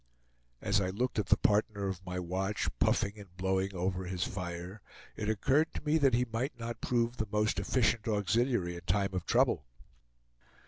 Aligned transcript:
As 0.63 0.81
I 0.81 0.89
looked 0.89 1.19
at 1.19 1.27
the 1.27 1.37
partner 1.37 1.85
of 1.87 2.03
my 2.03 2.17
watch, 2.17 2.67
puffing 2.79 3.19
and 3.19 3.37
blowing 3.37 3.75
over 3.75 4.05
his 4.05 4.23
fire, 4.23 4.81
it 5.15 5.29
occurred 5.29 5.71
to 5.75 5.81
me 5.83 5.99
that 5.99 6.15
he 6.15 6.25
might 6.33 6.57
not 6.59 6.81
prove 6.81 7.17
the 7.17 7.27
most 7.31 7.59
efficient 7.59 8.07
auxiliary 8.07 8.73
in 8.73 8.81
time 8.87 9.13
of 9.13 9.27
trouble. 9.27 9.67